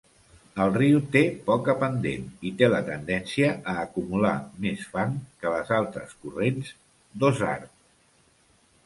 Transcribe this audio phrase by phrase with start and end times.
[0.63, 4.31] El riu té poca pendent i té la tendència a acumular
[4.65, 5.13] més fang
[5.45, 6.73] que les altres corrents
[7.21, 7.69] d"Ozark.